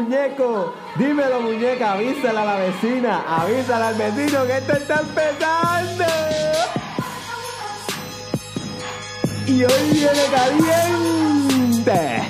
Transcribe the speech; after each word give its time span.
muñeco. 0.00 0.72
Dímelo, 0.96 1.40
muñeca. 1.40 1.92
Avísale 1.92 2.38
a 2.38 2.44
la 2.44 2.56
vecina. 2.56 3.24
Avísale 3.26 3.84
al 3.84 3.94
vecino 3.94 4.44
que 4.46 4.58
esto 4.58 4.72
está 4.72 5.00
empezando. 5.00 6.04
Y 9.46 9.64
hoy 9.64 9.90
viene 9.92 10.24
caliente. 10.30 12.22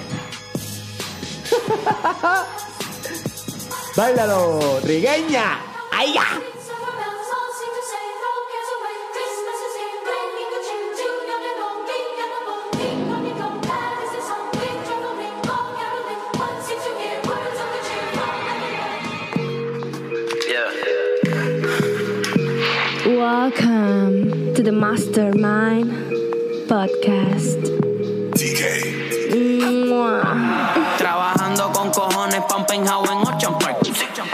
Báilalo, 3.97 4.79
trigueña. 4.83 5.59
¡Ay, 5.93 6.15
ya! 6.15 6.50
Welcome 23.51 24.55
to 24.55 24.63
the 24.63 24.71
Mastermind 24.71 25.91
Podcast. 26.69 27.59
Trabajando 30.97 31.73
con 31.73 31.91
cojones 31.91 32.43
un 32.57 32.65
penthouse 32.65 33.11
en 33.11 33.19
Ocean 33.19 33.59
Park 33.59 33.79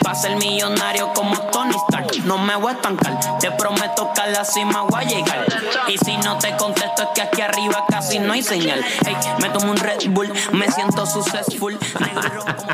Pa' 0.03 0.15
ser 0.15 0.37
millonario 0.37 1.15
como 1.15 1.35
Tony 1.51 1.75
Stark. 1.89 2.27
No 2.27 2.37
me 2.37 2.57
voy 2.57 2.73
a 2.73 2.75
estancar, 2.75 3.19
te 3.39 3.51
prometo 3.53 4.13
que 4.15 4.21
a 4.21 4.27
la 4.27 4.45
cima 4.45 4.83
voy 4.83 5.03
a 5.03 5.09
llegar. 5.09 5.47
Y 5.89 5.97
si 5.97 6.19
no 6.19 6.37
te 6.37 6.55
contesto 6.59 7.05
es 7.05 7.09
que 7.15 7.23
aquí 7.23 7.41
arriba 7.41 7.87
casi 7.89 8.19
no 8.19 8.35
hay 8.35 8.43
señal. 8.43 8.85
Hey, 9.07 9.17
me 9.41 9.49
tomo 9.49 9.71
un 9.71 9.79
Red 9.79 10.11
Bull, 10.11 10.31
me 10.53 10.71
siento 10.71 11.07
successful. 11.07 11.79
Negro 12.01 12.45
como 12.45 12.67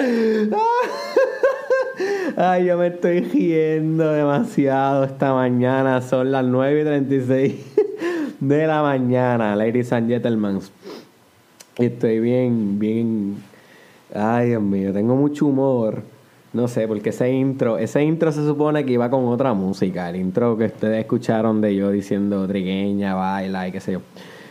Deadpool. 0.00 0.58
Ay, 2.36 2.66
yo 2.66 2.78
me 2.78 2.88
estoy 2.88 3.20
riendo 3.20 4.10
demasiado 4.12 5.04
esta 5.04 5.34
mañana. 5.34 6.00
Son 6.02 6.30
las 6.30 6.44
9 6.44 6.80
y 6.80 6.84
36 6.84 7.54
de 8.40 8.66
la 8.66 8.82
mañana, 8.82 9.56
ladies 9.56 9.92
and 9.92 10.08
gentlemen. 10.08 10.60
Estoy 11.76 12.20
bien, 12.20 12.78
bien. 12.78 13.36
Ay, 14.14 14.48
Dios 14.48 14.62
mío, 14.62 14.92
tengo 14.92 15.16
mucho 15.16 15.46
humor. 15.46 16.02
No 16.52 16.66
sé, 16.66 16.88
porque 16.88 17.10
ese 17.10 17.30
intro, 17.30 17.78
ese 17.78 18.02
intro 18.02 18.32
se 18.32 18.44
supone 18.44 18.84
que 18.84 18.92
iba 18.92 19.10
con 19.10 19.26
otra 19.26 19.52
música. 19.52 20.08
El 20.08 20.16
intro 20.16 20.56
que 20.56 20.66
ustedes 20.66 21.00
escucharon 21.00 21.60
de 21.60 21.74
yo 21.74 21.90
diciendo 21.90 22.46
trigueña, 22.46 23.14
baila 23.14 23.68
y 23.68 23.72
qué 23.72 23.80
sé 23.80 23.92
yo. 23.92 24.00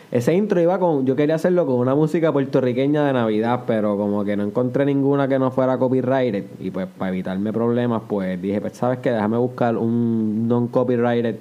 Ese 0.10 0.34
intro 0.34 0.62
iba 0.62 0.80
con, 0.80 1.06
yo 1.06 1.18
quería 1.18 1.36
hacerlo 1.36 1.66
con 1.66 1.76
una 1.76 1.94
música 1.94 2.32
puertorriqueña 2.32 3.06
de 3.06 3.14
Navidad, 3.14 3.64
pero 3.68 3.98
como 3.98 4.24
que 4.24 4.38
no 4.38 4.44
encontré 4.44 4.86
ninguna 4.86 5.28
que 5.28 5.38
no 5.38 5.52
fuera 5.52 5.78
copyrighted. 5.78 6.46
Y 6.62 6.72
pues 6.72 6.88
para 6.98 7.10
evitarme 7.10 7.52
problemas, 7.52 8.04
pues 8.08 8.42
dije, 8.42 8.62
pues 8.62 8.74
sabes 8.74 9.00
que 9.00 9.12
déjame 9.12 9.38
buscar 9.38 9.76
un 9.76 10.48
non-copyrighted, 10.48 11.36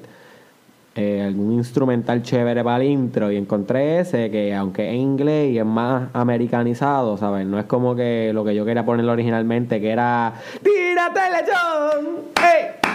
eh, 0.96 1.22
algún 1.22 1.52
instrumental 1.52 2.22
chévere 2.22 2.64
para 2.64 2.82
el 2.82 2.90
intro. 2.90 3.30
Y 3.30 3.36
encontré 3.36 4.00
ese 4.00 4.32
que 4.32 4.52
aunque 4.52 4.88
es 4.90 4.96
inglés 4.96 5.52
y 5.52 5.58
es 5.58 5.66
más 5.66 6.08
americanizado, 6.12 7.16
¿sabes? 7.16 7.46
No 7.46 7.60
es 7.60 7.66
como 7.66 7.94
que 7.94 8.32
lo 8.34 8.44
que 8.44 8.56
yo 8.56 8.64
quería 8.64 8.84
ponerlo 8.84 9.12
originalmente, 9.12 9.80
que 9.80 9.90
era 9.90 10.34
¡Tírate 10.60 11.20
el 11.20 11.32
lechón! 11.32 12.16
¡Ey! 12.42 12.85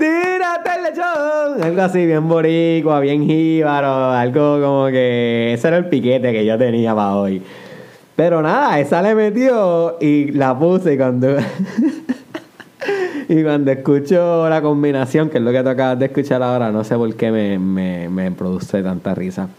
¡Tírate 0.00 0.70
el 0.78 0.82
lechón! 0.82 1.62
Algo 1.62 1.82
así, 1.82 2.06
bien 2.06 2.26
boricua, 2.26 3.00
bien 3.00 3.26
jíbaro, 3.26 4.12
algo 4.12 4.58
como 4.58 4.86
que... 4.86 5.52
Ese 5.52 5.68
era 5.68 5.76
el 5.76 5.90
piquete 5.90 6.32
que 6.32 6.46
yo 6.46 6.56
tenía 6.56 6.94
para 6.94 7.16
hoy. 7.16 7.42
Pero 8.16 8.40
nada, 8.40 8.80
esa 8.80 9.02
le 9.02 9.14
metió 9.14 9.98
y 10.00 10.32
la 10.32 10.58
puse 10.58 10.94
y 10.94 10.96
cuando... 10.96 11.36
y 13.28 13.42
cuando 13.42 13.70
escucho 13.72 14.48
la 14.48 14.62
combinación, 14.62 15.28
que 15.28 15.36
es 15.36 15.44
lo 15.44 15.52
que 15.52 15.62
tú 15.62 15.68
acabas 15.68 15.98
de 15.98 16.06
escuchar 16.06 16.42
ahora, 16.42 16.72
no 16.72 16.82
sé 16.82 16.96
por 16.96 17.14
qué 17.14 17.30
me, 17.30 17.58
me, 17.58 18.08
me 18.08 18.30
produce 18.30 18.82
tanta 18.82 19.14
risa. 19.14 19.50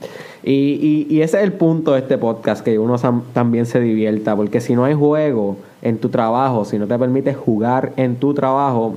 Y, 0.42 1.06
y, 1.08 1.16
y 1.16 1.22
ese 1.22 1.38
es 1.38 1.44
el 1.44 1.54
punto 1.54 1.94
de 1.94 2.00
este 2.00 2.18
podcast, 2.18 2.66
que 2.66 2.80
uno 2.80 2.96
también 3.32 3.68
se 3.68 3.80
divierta, 3.80 4.36
porque 4.36 4.60
si 4.60 4.74
no 4.74 4.86
hay 4.86 4.96
juego 4.96 5.58
en 5.84 6.00
tu 6.00 6.10
trabajo, 6.10 6.66
si 6.66 6.80
no 6.80 6.88
te 6.88 6.98
permites 6.98 7.38
jugar 7.38 7.94
en 7.96 8.16
tu 8.16 8.34
trabajo, 8.34 8.96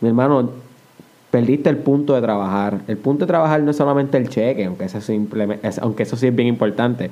mi 0.00 0.08
hermano, 0.08 0.50
perdiste 1.30 1.70
el 1.70 1.76
punto 1.78 2.14
de 2.14 2.22
trabajar. 2.22 2.80
El 2.88 2.96
punto 2.96 3.24
de 3.24 3.28
trabajar 3.28 3.62
no 3.62 3.70
es 3.70 3.76
solamente 3.76 4.16
el 4.18 4.28
cheque, 4.28 4.64
aunque 4.64 4.84
eso, 4.84 5.00
simplemente, 5.00 5.66
es- 5.66 5.78
aunque 5.78 6.02
eso 6.02 6.16
sí 6.16 6.26
es 6.26 6.34
bien 6.34 6.48
importante. 6.48 7.10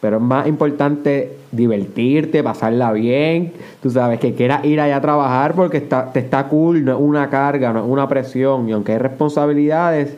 Pero 0.00 0.16
es 0.16 0.22
más 0.22 0.46
importante 0.46 1.36
divertirte, 1.52 2.42
pasarla 2.42 2.92
bien. 2.92 3.52
Tú 3.82 3.90
sabes 3.90 4.18
que 4.18 4.34
quieras 4.34 4.64
ir 4.64 4.80
allá 4.80 4.96
a 4.96 5.00
trabajar 5.00 5.54
porque 5.54 5.76
está, 5.76 6.10
te 6.12 6.20
está 6.20 6.48
cool, 6.48 6.84
no 6.84 6.92
es 6.92 6.98
una 7.00 7.28
carga, 7.28 7.72
no 7.72 7.80
es 7.80 7.86
una 7.90 8.08
presión. 8.08 8.68
Y 8.68 8.72
aunque 8.72 8.92
hay 8.92 8.98
responsabilidades, 8.98 10.16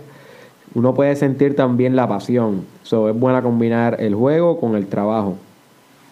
uno 0.75 0.95
puede 0.95 1.17
sentir 1.17 1.57
también 1.57 1.97
la 1.97 2.07
pasión. 2.09 2.65
So, 2.85 3.09
es 3.09 3.19
buena 3.19 3.43
combinar 3.43 3.97
el 4.01 4.15
juego 4.15 4.61
con 4.61 4.77
el 4.77 4.87
trabajo. 4.87 5.37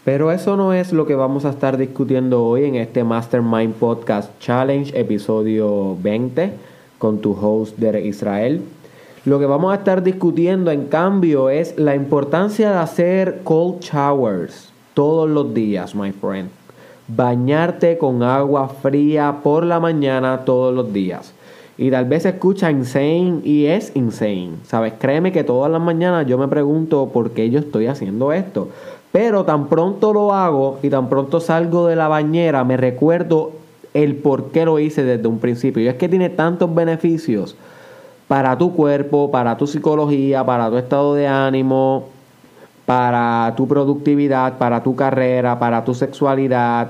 Pero 0.05 0.33
eso 0.33 0.57
no 0.57 0.73
es 0.73 0.95
lo 0.95 1.07
que 1.07 1.15
vamos 1.15 1.45
a 1.45 1.51
estar 1.51 1.77
discutiendo 1.77 2.43
hoy 2.43 2.65
en 2.65 2.77
este 2.77 3.05
Mastermind 3.05 3.75
Podcast 3.75 4.31
Challenge, 4.41 4.99
episodio 4.99 5.95
20, 6.01 6.55
con 6.97 7.19
tu 7.19 7.33
host 7.33 7.77
Derek 7.77 8.07
Israel. 8.07 8.63
Lo 9.27 9.39
que 9.39 9.45
vamos 9.45 9.73
a 9.73 9.77
estar 9.77 10.03
discutiendo, 10.03 10.71
en 10.71 10.87
cambio, 10.87 11.51
es 11.51 11.79
la 11.79 11.95
importancia 11.95 12.71
de 12.71 12.79
hacer 12.79 13.41
cold 13.45 13.81
showers 13.81 14.73
todos 14.95 15.29
los 15.29 15.53
días, 15.53 15.95
my 15.95 16.13
friend. 16.13 16.49
Bañarte 17.07 17.99
con 17.99 18.23
agua 18.23 18.69
fría 18.69 19.41
por 19.43 19.67
la 19.67 19.81
mañana 19.81 20.47
todos 20.47 20.75
los 20.75 20.95
días. 20.95 21.35
Y 21.77 21.91
tal 21.91 22.07
vez 22.07 22.23
se 22.23 22.31
escucha 22.31 22.71
insane 22.71 23.41
y 23.45 23.67
es 23.67 23.93
insane. 23.95 24.53
¿Sabes? 24.65 24.95
Créeme 24.99 25.33
que 25.33 25.45
todas 25.45 25.71
las 25.71 25.81
mañanas 25.81 26.27
yo 26.27 26.39
me 26.39 26.49
pregunto 26.49 27.11
por 27.13 27.33
qué 27.33 27.51
yo 27.51 27.59
estoy 27.59 27.87
haciendo 27.87 28.33
esto. 28.33 28.69
Pero 29.13 29.45
tan 29.45 29.67
pronto 29.69 30.13
lo 30.13 30.33
hago 30.33 30.79
y 30.83 30.91
tan 30.91 31.09
pronto 31.09 31.41
salgo 31.41 31.87
de 31.87 31.97
la 31.97 32.09
bañera, 32.09 32.65
me 32.65 32.77
recuerdo 32.77 33.53
el 33.93 34.17
por 34.17 34.51
qué 34.51 34.65
lo 34.65 34.79
hice 34.79 35.03
desde 35.03 35.27
un 35.27 35.39
principio. 35.39 35.83
Y 35.83 35.89
es 35.89 35.97
que 35.97 36.09
tiene 36.09 36.31
tantos 36.31 36.73
beneficios 36.73 37.57
para 38.29 38.57
tu 38.57 38.73
cuerpo, 38.75 39.31
para 39.31 39.57
tu 39.57 39.67
psicología, 39.67 40.45
para 40.45 40.71
tu 40.71 40.77
estado 40.77 41.15
de 41.15 41.27
ánimo, 41.27 42.05
para 42.87 43.53
tu 43.57 43.67
productividad, 43.67 44.59
para 44.59 44.83
tu 44.83 44.95
carrera, 44.95 45.59
para 45.59 45.85
tu 45.85 45.95
sexualidad, 45.95 46.89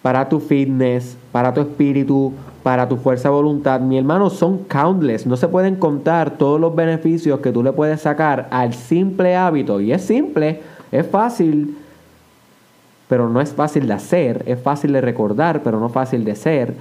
para 0.00 0.28
tu 0.28 0.40
fitness, 0.40 1.16
para 1.32 1.52
tu 1.52 1.60
espíritu, 1.60 2.32
para 2.62 2.88
tu 2.88 2.96
fuerza 2.96 3.28
de 3.28 3.34
voluntad. 3.34 3.80
Mi 3.80 3.98
hermano, 3.98 4.30
son 4.30 4.58
countless. 4.64 5.26
No 5.26 5.36
se 5.36 5.48
pueden 5.48 5.76
contar 5.76 6.32
todos 6.32 6.58
los 6.58 6.74
beneficios 6.74 7.40
que 7.40 7.52
tú 7.52 7.62
le 7.62 7.72
puedes 7.72 8.00
sacar 8.00 8.48
al 8.50 8.72
simple 8.72 9.36
hábito. 9.36 9.80
Y 9.80 9.92
es 9.92 10.02
simple, 10.02 10.60
es 10.92 11.06
fácil, 11.06 11.76
pero 13.08 13.28
no 13.28 13.40
es 13.40 13.52
fácil 13.52 13.86
de 13.86 13.94
hacer. 13.94 14.42
Es 14.46 14.60
fácil 14.60 14.92
de 14.92 15.00
recordar, 15.00 15.62
pero 15.62 15.80
no 15.80 15.88
fácil 15.88 16.24
de 16.24 16.34
ser. 16.36 16.74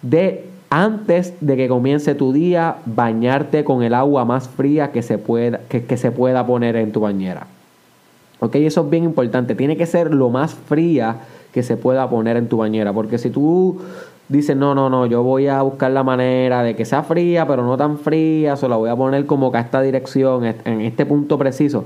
De 0.00 0.46
antes 0.70 1.34
de 1.40 1.56
que 1.56 1.68
comience 1.68 2.14
tu 2.14 2.32
día, 2.32 2.76
bañarte 2.86 3.64
con 3.64 3.82
el 3.82 3.94
agua 3.94 4.24
más 4.24 4.48
fría 4.48 4.90
que 4.90 5.02
se 5.02 5.18
pueda, 5.18 5.60
que, 5.68 5.96
se 5.96 6.10
pueda 6.10 6.46
poner 6.46 6.76
en 6.76 6.92
tu 6.92 7.00
bañera. 7.00 7.46
Ok, 8.40 8.56
eso 8.56 8.82
es 8.82 8.90
bien 8.90 9.04
importante. 9.04 9.54
Tiene 9.54 9.76
que 9.76 9.86
ser 9.86 10.14
lo 10.14 10.30
más 10.30 10.54
fría 10.54 11.16
que 11.52 11.62
se 11.62 11.76
pueda 11.76 12.08
poner 12.08 12.36
en 12.36 12.48
tu 12.48 12.56
bañera. 12.56 12.92
Porque 12.92 13.18
si 13.18 13.30
tú 13.30 13.80
dices, 14.28 14.56
no, 14.56 14.74
no, 14.74 14.88
no, 14.88 15.06
yo 15.06 15.22
voy 15.22 15.46
a 15.46 15.62
buscar 15.62 15.90
la 15.90 16.02
manera 16.02 16.62
de 16.62 16.74
que 16.74 16.84
sea 16.84 17.02
fría, 17.02 17.46
pero 17.46 17.64
no 17.64 17.76
tan 17.76 17.98
fría, 17.98 18.56
se 18.56 18.66
la 18.66 18.76
voy 18.76 18.88
a 18.88 18.96
poner 18.96 19.26
como 19.26 19.52
que 19.52 19.58
a 19.58 19.60
esta 19.60 19.82
dirección, 19.82 20.44
en 20.44 20.80
este 20.80 21.06
punto 21.06 21.36
preciso. 21.38 21.84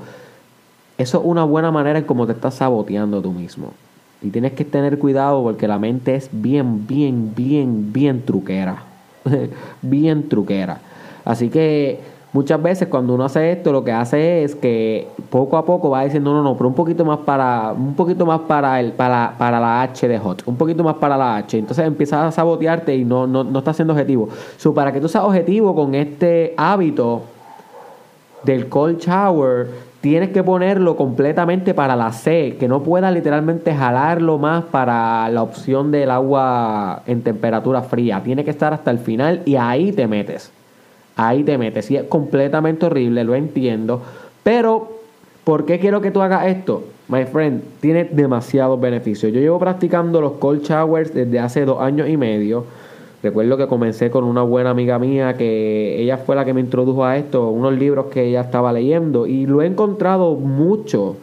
Eso 0.99 1.19
es 1.19 1.25
una 1.25 1.45
buena 1.45 1.71
manera 1.71 1.99
en 1.99 2.05
cómo 2.05 2.27
te 2.27 2.33
estás 2.33 2.55
saboteando 2.55 3.21
tú 3.21 3.33
mismo. 3.33 3.73
Y 4.23 4.31
tienes 4.31 4.53
que 4.53 4.65
tener 4.65 4.99
cuidado 4.99 5.43
porque 5.43 5.69
la 5.69 5.79
mente 5.79 6.15
es 6.15 6.31
bien, 6.33 6.87
bien, 6.87 7.33
bien, 7.35 7.93
bien 7.93 8.23
truquera. 8.25 8.83
bien 9.83 10.29
truquera. 10.29 10.81
Así 11.25 11.51
que 11.51 12.01
muchas 12.33 12.63
veces 12.63 12.89
cuando 12.89 13.15
uno 13.15 13.25
hace 13.25 13.53
esto, 13.53 13.73
lo 13.73 13.85
que 13.85 13.93
hace 13.93 14.45
es 14.45 14.55
que 14.55 15.09
poco 15.29 15.59
a 15.59 15.67
poco 15.67 15.91
va 15.91 16.05
diciendo, 16.05 16.33
no, 16.33 16.43
no, 16.43 16.57
pero 16.57 16.69
un 16.69 16.75
poquito 16.75 17.05
más 17.05 17.19
para, 17.19 17.73
un 17.73 17.95
poquito 17.95 18.25
más 18.25 18.41
para 18.41 18.81
el, 18.81 18.93
para, 18.93 19.35
para 19.37 19.61
la 19.61 19.83
H 19.83 20.09
de 20.09 20.19
hot, 20.19 20.43
un 20.47 20.57
poquito 20.57 20.83
más 20.83 20.95
para 20.97 21.17
la 21.17 21.37
H. 21.37 21.59
Entonces 21.59 21.87
empiezas 21.87 22.25
a 22.25 22.33
sabotearte 22.33 22.97
y 22.97 23.05
no, 23.05 23.27
no, 23.27 23.45
no 23.45 23.59
estás 23.59 23.77
siendo 23.77 23.93
objetivo. 23.93 24.29
So, 24.57 24.73
para 24.73 24.93
que 24.93 25.01
tú 25.01 25.09
seas 25.09 25.25
objetivo 25.25 25.75
con 25.75 25.95
este 25.95 26.55
hábito 26.57 27.23
del 28.45 28.69
cold 28.69 28.99
shower, 28.99 29.69
tienes 30.09 30.31
que 30.31 30.45
ponerlo 30.45 30.95
completamente 30.95 31.75
para 31.75 31.97
la 31.97 32.13
C, 32.13 32.57
que 32.61 32.69
no 32.69 32.85
pueda 32.85 33.11
literalmente 33.11 33.75
jalarlo 33.75 34.39
más 34.39 34.63
para 34.63 35.29
la 35.31 35.43
opción 35.43 35.91
del 35.91 36.13
agua 36.13 37.03
en 37.09 37.23
temperatura 37.23 37.83
fría. 37.83 38.23
Tiene 38.23 38.45
que 38.45 38.53
estar 38.53 38.73
hasta 38.73 38.93
el 38.93 39.01
final 39.01 39.43
y 39.47 39.57
ahí 39.57 39.91
te 39.91 40.07
metes. 40.07 40.53
Ahí 41.17 41.43
te 41.43 41.59
metes. 41.59 41.91
Y 41.91 41.97
es 41.97 42.05
completamente 42.05 42.87
horrible, 42.87 43.25
lo 43.25 43.35
entiendo. 43.35 44.01
Pero, 44.45 44.93
¿por 45.43 45.67
qué 45.67 45.81
quiero 45.81 46.01
que 46.01 46.13
tú 46.13 46.23
hagas 46.23 46.47
esto? 46.47 46.85
my 47.09 47.25
friend, 47.25 47.63
tiene 47.81 48.05
demasiados 48.05 48.81
beneficios. 48.81 49.33
Yo 49.33 49.41
llevo 49.41 49.59
practicando 49.59 50.21
los 50.21 50.35
cold 50.35 50.63
showers 50.63 51.13
desde 51.13 51.41
hace 51.41 51.65
dos 51.65 51.81
años 51.81 52.09
y 52.09 52.17
medio. 52.17 52.65
Recuerdo 53.27 53.57
que 53.57 53.67
comencé 53.67 54.09
con 54.09 54.23
una 54.23 54.43
buena 54.43 54.71
amiga 54.71 55.01
mía 55.01 55.35
que 55.35 56.01
ella 56.01 56.17
fue 56.17 56.37
la 56.37 56.45
que 56.45 56.55
me 56.55 56.61
introdujo 56.61 57.05
a 57.05 57.17
esto, 57.17 57.49
unos 57.49 57.77
libros 57.77 58.07
que 58.07 58.23
ella 58.23 58.43
estaba 58.43 58.73
leyendo 58.73 59.27
y 59.27 59.47
lo 59.47 59.63
he 59.63 59.67
encontrado 59.67 60.37
mucho 60.37 61.17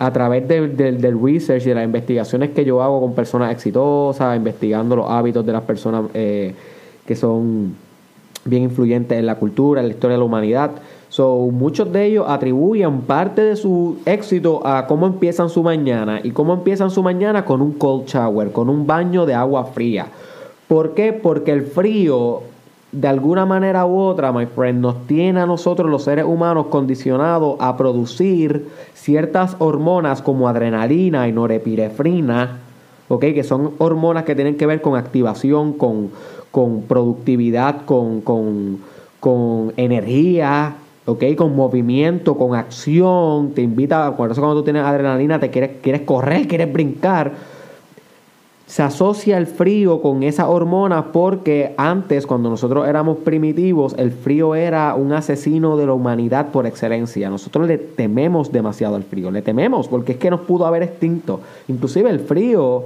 a 0.00 0.12
través 0.12 0.48
del 0.48 1.22
research 1.22 1.62
y 1.62 1.68
de 1.68 1.76
las 1.76 1.84
investigaciones 1.84 2.50
que 2.50 2.64
yo 2.64 2.82
hago 2.82 3.00
con 3.00 3.14
personas 3.14 3.52
exitosas, 3.52 4.36
investigando 4.36 4.96
los 4.96 5.08
hábitos 5.08 5.46
de 5.46 5.52
las 5.52 5.62
personas 5.62 6.06
eh, 6.14 6.52
que 7.06 7.14
son 7.14 7.76
bien 8.44 8.64
influyentes 8.64 9.16
en 9.16 9.26
la 9.26 9.36
cultura, 9.36 9.82
en 9.82 9.86
la 9.86 9.94
historia 9.94 10.14
de 10.14 10.18
la 10.18 10.24
humanidad. 10.24 10.72
So, 11.10 11.48
muchos 11.52 11.92
de 11.92 12.06
ellos 12.06 12.24
atribuyen 12.26 13.02
parte 13.02 13.42
de 13.42 13.54
su 13.54 13.98
éxito 14.04 14.66
a 14.66 14.88
cómo 14.88 15.06
empiezan 15.06 15.48
su 15.48 15.62
mañana. 15.62 16.18
¿Y 16.24 16.32
cómo 16.32 16.54
empiezan 16.54 16.90
su 16.90 17.04
mañana? 17.04 17.44
Con 17.44 17.62
un 17.62 17.74
cold 17.74 18.06
shower, 18.06 18.50
con 18.50 18.68
un 18.68 18.84
baño 18.84 19.24
de 19.26 19.34
agua 19.34 19.66
fría. 19.66 20.08
¿Por 20.72 20.94
qué? 20.94 21.12
Porque 21.12 21.52
el 21.52 21.66
frío, 21.66 22.44
de 22.92 23.06
alguna 23.06 23.44
manera 23.44 23.84
u 23.84 23.98
otra, 23.98 24.32
my 24.32 24.46
friend, 24.46 24.80
nos 24.80 25.06
tiene 25.06 25.38
a 25.38 25.44
nosotros 25.44 25.90
los 25.90 26.04
seres 26.04 26.24
humanos 26.24 26.68
condicionados 26.68 27.56
a 27.60 27.76
producir 27.76 28.68
ciertas 28.94 29.54
hormonas 29.58 30.22
como 30.22 30.48
adrenalina 30.48 31.28
y 31.28 31.32
norepinefrina, 31.32 32.60
¿ok? 33.08 33.20
Que 33.20 33.44
son 33.44 33.72
hormonas 33.76 34.24
que 34.24 34.34
tienen 34.34 34.56
que 34.56 34.64
ver 34.64 34.80
con 34.80 34.96
activación, 34.96 35.74
con, 35.74 36.10
con 36.50 36.84
productividad, 36.84 37.84
con, 37.84 38.22
con, 38.22 38.78
con 39.20 39.74
energía, 39.76 40.76
¿ok? 41.04 41.34
Con 41.36 41.54
movimiento, 41.54 42.38
con 42.38 42.54
acción, 42.54 43.50
te 43.50 43.60
invita, 43.60 44.16
por 44.16 44.30
eso 44.30 44.40
cuando 44.40 44.60
tú 44.60 44.64
tienes 44.64 44.84
adrenalina, 44.84 45.38
te 45.38 45.50
quieres, 45.50 45.72
quieres 45.82 46.00
correr, 46.00 46.48
quieres 46.48 46.72
brincar. 46.72 47.60
Se 48.72 48.82
asocia 48.82 49.36
el 49.36 49.46
frío 49.46 50.00
con 50.00 50.22
esa 50.22 50.48
hormona 50.48 51.12
porque 51.12 51.74
antes, 51.76 52.26
cuando 52.26 52.48
nosotros 52.48 52.88
éramos 52.88 53.18
primitivos, 53.18 53.94
el 53.98 54.12
frío 54.12 54.54
era 54.54 54.94
un 54.94 55.12
asesino 55.12 55.76
de 55.76 55.84
la 55.84 55.92
humanidad 55.92 56.46
por 56.52 56.66
excelencia. 56.66 57.28
Nosotros 57.28 57.68
le 57.68 57.76
tememos 57.76 58.50
demasiado 58.50 58.96
al 58.96 59.02
frío, 59.02 59.30
le 59.30 59.42
tememos 59.42 59.88
porque 59.88 60.12
es 60.12 60.18
que 60.18 60.30
nos 60.30 60.40
pudo 60.40 60.64
haber 60.64 60.84
extinto. 60.84 61.40
Inclusive 61.68 62.08
el 62.08 62.20
frío, 62.20 62.84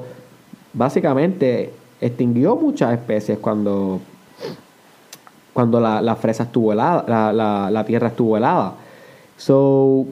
básicamente, 0.73 1.73
extinguió 2.00 2.56
muchas 2.56 2.93
especies 2.93 3.39
cuando 3.39 4.00
cuando 5.53 5.79
la, 5.79 6.17
fresa 6.17 6.43
estuvo 6.43 6.73
helada, 6.73 7.32
la, 7.71 7.85
tierra 7.85 8.09
estuvo 8.09 8.37
helada. 8.37 8.73
So, 9.37 10.05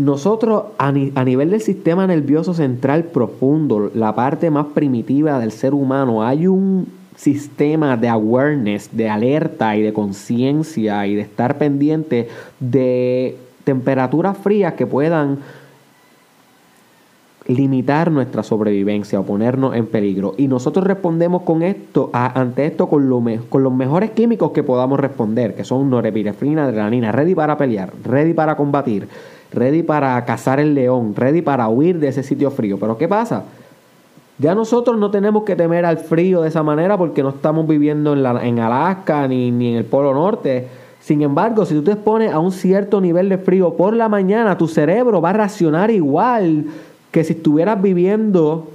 nosotros 0.00 0.64
a, 0.78 0.92
nivel 0.92 1.50
del 1.50 1.60
sistema 1.60 2.06
nervioso 2.06 2.54
central 2.54 3.04
profundo, 3.04 3.90
la 3.94 4.14
parte 4.14 4.50
más 4.50 4.66
primitiva 4.66 5.38
del 5.38 5.52
ser 5.52 5.74
humano, 5.74 6.24
hay 6.24 6.46
un 6.46 6.88
sistema 7.16 7.98
de 7.98 8.08
awareness, 8.08 8.88
de 8.92 9.10
alerta 9.10 9.76
y 9.76 9.82
de 9.82 9.92
conciencia 9.92 11.06
y 11.06 11.16
de 11.16 11.20
estar 11.20 11.58
pendiente 11.58 12.28
de 12.60 13.36
temperaturas 13.64 14.38
frías 14.38 14.72
que 14.72 14.86
puedan 14.86 15.40
limitar 17.46 18.10
nuestra 18.10 18.42
sobrevivencia 18.42 19.20
o 19.20 19.24
ponernos 19.24 19.76
en 19.76 19.86
peligro. 19.86 20.34
Y 20.38 20.48
nosotros 20.48 20.86
respondemos 20.86 21.42
con 21.42 21.62
esto, 21.62 22.08
ante 22.14 22.64
esto 22.64 22.88
con, 22.88 23.06
con 23.50 23.62
los 23.62 23.72
mejores 23.74 24.12
químicos 24.12 24.52
que 24.52 24.62
podamos 24.62 24.98
responder, 24.98 25.54
que 25.54 25.64
son 25.64 25.90
norepinefrina, 25.90 26.64
adrenalina, 26.64 27.12
ready 27.12 27.34
para 27.34 27.58
pelear, 27.58 27.92
ready 28.02 28.32
para 28.32 28.56
combatir, 28.56 29.08
ready 29.52 29.82
para 29.82 30.24
cazar 30.24 30.60
el 30.60 30.74
león, 30.74 31.14
ready 31.16 31.42
para 31.42 31.68
huir 31.68 31.98
de 31.98 32.08
ese 32.08 32.22
sitio 32.22 32.50
frío. 32.50 32.78
Pero 32.78 32.96
¿qué 32.98 33.08
pasa? 33.08 33.44
Ya 34.38 34.54
nosotros 34.54 34.96
no 34.96 35.10
tenemos 35.10 35.44
que 35.44 35.56
temer 35.56 35.84
al 35.84 35.98
frío 35.98 36.42
de 36.42 36.48
esa 36.48 36.62
manera 36.62 36.96
porque 36.96 37.22
no 37.22 37.30
estamos 37.30 37.68
viviendo 37.68 38.14
en, 38.14 38.22
la, 38.22 38.44
en 38.46 38.58
Alaska 38.58 39.28
ni, 39.28 39.50
ni 39.50 39.72
en 39.72 39.76
el 39.76 39.84
Polo 39.84 40.14
Norte. 40.14 40.68
Sin 41.00 41.22
embargo, 41.22 41.66
si 41.66 41.74
tú 41.74 41.82
te 41.82 41.92
expones 41.92 42.32
a 42.32 42.38
un 42.38 42.52
cierto 42.52 43.00
nivel 43.00 43.28
de 43.28 43.38
frío 43.38 43.74
por 43.74 43.94
la 43.94 44.08
mañana, 44.08 44.56
tu 44.56 44.68
cerebro 44.68 45.20
va 45.20 45.30
a 45.30 45.34
reaccionar 45.34 45.90
igual 45.90 46.66
que 47.10 47.24
si 47.24 47.34
estuvieras 47.34 47.80
viviendo 47.82 48.68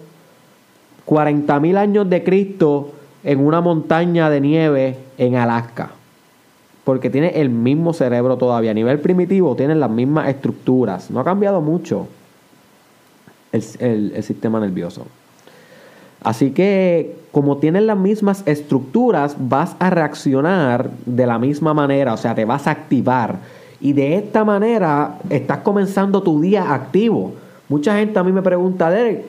40.000 1.07 1.77
años 1.77 2.09
de 2.09 2.23
Cristo 2.23 2.91
en 3.23 3.45
una 3.45 3.61
montaña 3.61 4.29
de 4.29 4.41
nieve 4.41 4.97
en 5.17 5.35
Alaska. 5.35 5.91
Porque 6.85 7.09
tiene 7.09 7.41
el 7.41 7.49
mismo 7.49 7.91
cerebro 7.91 8.37
todavía. 8.37 8.71
A 8.71 8.73
nivel 8.73 8.99
primitivo 8.99 9.55
tiene 9.55 9.75
las 9.75 9.89
mismas 9.89 10.29
estructuras. 10.29 11.11
No 11.11 11.19
ha 11.19 11.25
cambiado 11.25 11.59
mucho 11.59 12.07
el, 13.51 13.63
el 14.15 14.23
sistema 14.23 14.61
nervioso. 14.61 15.05
Así 16.23 16.51
que 16.51 17.15
como 17.35 17.57
tienen 17.57 17.85
las 17.85 17.97
mismas 17.97 18.43
estructuras, 18.45 19.35
vas 19.37 19.75
a 19.79 19.89
reaccionar 19.89 20.89
de 21.05 21.27
la 21.27 21.37
misma 21.37 21.73
manera, 21.73 22.13
o 22.13 22.17
sea, 22.17 22.33
te 22.33 22.45
vas 22.45 22.65
a 22.65 22.71
activar. 22.71 23.39
Y 23.81 23.91
de 23.91 24.15
esta 24.15 24.45
manera 24.45 25.19
estás 25.29 25.57
comenzando 25.57 26.23
tu 26.23 26.39
día 26.39 26.73
activo. 26.73 27.33
Mucha 27.67 27.97
gente 27.97 28.17
a 28.17 28.23
mí 28.23 28.31
me 28.31 28.41
pregunta, 28.41 28.89
Derek, 28.89 29.25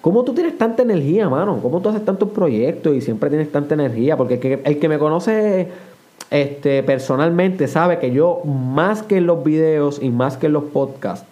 ¿cómo 0.00 0.24
tú 0.24 0.32
tienes 0.32 0.56
tanta 0.56 0.82
energía, 0.82 1.28
mano? 1.28 1.58
¿Cómo 1.60 1.82
tú 1.82 1.90
haces 1.90 2.04
tantos 2.06 2.30
proyectos 2.30 2.96
y 2.96 3.02
siempre 3.02 3.28
tienes 3.28 3.52
tanta 3.52 3.74
energía? 3.74 4.16
Porque 4.16 4.62
el 4.64 4.78
que, 4.78 4.88
me 4.88 4.98
conoce 4.98 5.68
este, 6.32 6.82
personalmente 6.82 7.68
sabe 7.68 7.98
que 7.98 8.10
yo, 8.10 8.40
más 8.44 9.02
que 9.02 9.18
en 9.18 9.26
los 9.26 9.44
videos 9.44 10.02
y 10.02 10.08
más 10.08 10.38
que 10.38 10.46
en 10.46 10.54
los 10.54 10.64
podcasts, 10.64 11.26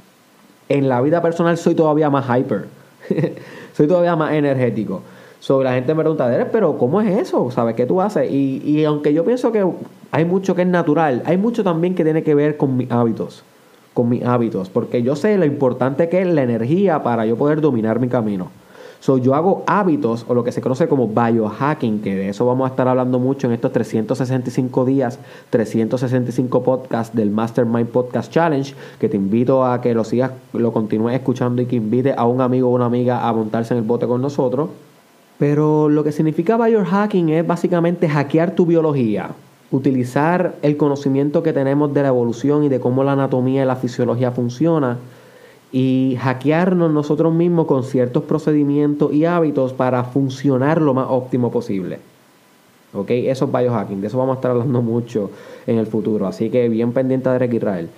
en 0.68 0.88
la 0.88 1.00
vida 1.00 1.22
personal 1.22 1.56
soy 1.56 1.74
todavía 1.74 2.10
más 2.10 2.26
hyper. 2.26 2.66
soy 3.72 3.88
todavía 3.88 4.14
más 4.14 4.32
energético. 4.34 5.00
So, 5.40 5.62
la 5.62 5.72
gente 5.72 5.94
me 5.94 6.02
pregunta, 6.02 6.48
pero 6.52 6.76
¿cómo 6.76 7.00
es 7.00 7.18
eso? 7.18 7.50
¿Sabes 7.50 7.74
qué 7.74 7.86
tú 7.86 8.02
haces? 8.02 8.30
Y, 8.30 8.62
y 8.62 8.84
aunque 8.84 9.14
yo 9.14 9.24
pienso 9.24 9.50
que 9.50 9.64
hay 10.10 10.24
mucho 10.26 10.54
que 10.54 10.62
es 10.62 10.68
natural, 10.68 11.22
hay 11.24 11.38
mucho 11.38 11.64
también 11.64 11.94
que 11.94 12.04
tiene 12.04 12.22
que 12.22 12.34
ver 12.34 12.58
con 12.58 12.76
mis 12.76 12.90
hábitos 12.90 13.42
con 13.94 14.08
mis 14.08 14.24
hábitos, 14.24 14.70
porque 14.70 15.02
yo 15.02 15.16
sé 15.16 15.36
lo 15.36 15.44
importante 15.44 16.08
que 16.08 16.20
es 16.20 16.26
la 16.26 16.42
energía 16.42 17.02
para 17.02 17.26
yo 17.26 17.36
poder 17.36 17.60
dominar 17.60 17.98
mi 17.98 18.08
camino. 18.08 18.50
So, 19.00 19.16
yo 19.16 19.34
hago 19.34 19.64
hábitos 19.66 20.26
o 20.28 20.34
lo 20.34 20.44
que 20.44 20.52
se 20.52 20.60
conoce 20.60 20.86
como 20.86 21.08
biohacking, 21.08 22.02
que 22.02 22.14
de 22.14 22.28
eso 22.28 22.44
vamos 22.44 22.66
a 22.66 22.70
estar 22.70 22.86
hablando 22.86 23.18
mucho 23.18 23.46
en 23.46 23.54
estos 23.54 23.72
365 23.72 24.84
días, 24.84 25.18
365 25.48 26.62
podcasts 26.62 27.16
del 27.16 27.30
Mastermind 27.30 27.88
Podcast 27.88 28.30
Challenge, 28.30 28.74
que 28.98 29.08
te 29.08 29.16
invito 29.16 29.64
a 29.64 29.80
que 29.80 29.94
lo 29.94 30.04
sigas, 30.04 30.32
lo 30.52 30.70
continúes 30.74 31.14
escuchando 31.14 31.62
y 31.62 31.66
que 31.66 31.76
invite 31.76 32.12
a 32.12 32.26
un 32.26 32.42
amigo 32.42 32.68
o 32.68 32.74
una 32.74 32.84
amiga 32.84 33.26
a 33.26 33.32
montarse 33.32 33.72
en 33.72 33.78
el 33.78 33.84
bote 33.84 34.06
con 34.06 34.20
nosotros. 34.20 34.68
Pero 35.38 35.88
lo 35.88 36.04
que 36.04 36.12
significa 36.12 36.58
biohacking 36.58 37.30
es 37.30 37.46
básicamente 37.46 38.06
hackear 38.06 38.54
tu 38.54 38.66
biología 38.66 39.30
utilizar 39.72 40.56
el 40.62 40.76
conocimiento 40.76 41.42
que 41.42 41.52
tenemos 41.52 41.94
de 41.94 42.02
la 42.02 42.08
evolución 42.08 42.64
y 42.64 42.68
de 42.68 42.80
cómo 42.80 43.04
la 43.04 43.12
anatomía 43.12 43.62
y 43.62 43.66
la 43.66 43.76
fisiología 43.76 44.32
funciona 44.32 44.98
y 45.72 46.16
hackearnos 46.20 46.90
nosotros 46.90 47.32
mismos 47.32 47.66
con 47.66 47.84
ciertos 47.84 48.24
procedimientos 48.24 49.12
y 49.12 49.24
hábitos 49.24 49.72
para 49.72 50.04
funcionar 50.04 50.80
lo 50.80 50.94
más 50.94 51.06
óptimo 51.08 51.50
posible. 51.50 51.98
¿Ok? 52.92 53.10
Eso 53.10 53.44
es 53.44 53.52
biohacking, 53.52 54.00
de 54.00 54.08
eso 54.08 54.18
vamos 54.18 54.34
a 54.34 54.38
estar 54.38 54.50
hablando 54.50 54.82
mucho 54.82 55.30
en 55.66 55.78
el 55.78 55.86
futuro, 55.86 56.26
así 56.26 56.50
que 56.50 56.68
bien 56.68 56.92
pendiente 56.92 57.28
de 57.28 57.34
Derek 57.34 57.54
Israel. 57.54 57.88